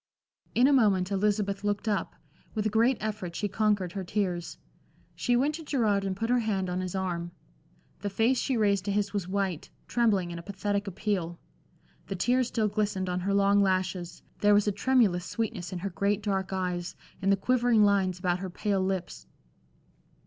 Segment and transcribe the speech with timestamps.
[0.55, 2.15] In a moment Elizabeth looked up;
[2.55, 4.57] with a great effort she conquered her tears.
[5.13, 7.29] She went to Gerard and put her hand on his arm.
[7.99, 11.37] The face she raised to his was white, trembling in a pathetic appeal.
[12.07, 15.91] The tears still glistened on her long lashes, there was a tremulous sweetness in her
[15.91, 19.27] great dark eyes, in the quivering lines about her pale lips.